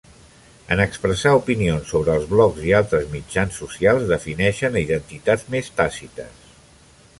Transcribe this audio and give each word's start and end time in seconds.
En 0.75 0.79
expressar 0.85 1.33
opinions 1.39 1.91
sobre 1.95 2.15
els 2.21 2.25
blogs 2.31 2.63
i 2.71 2.73
altres 2.79 3.05
mitjans 3.13 3.61
socials, 3.63 4.09
defineixen 4.15 4.81
identitats 4.83 5.47
més 5.57 5.73
tàcites. 5.83 6.53